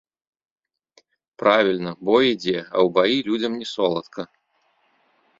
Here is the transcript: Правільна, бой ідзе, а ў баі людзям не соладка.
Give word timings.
Правільна, 1.41 1.91
бой 2.09 2.25
ідзе, 2.35 2.55
а 2.61 2.77
ў 2.85 2.95
баі 2.95 3.17
людзям 3.27 3.51
не 3.65 3.67
соладка. 3.73 4.21